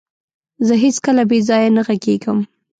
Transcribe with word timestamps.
زه 0.67 0.73
هيڅکله 0.83 1.23
بيځايه 1.29 1.69
نه 1.75 1.81
غږيږم. 1.87 2.39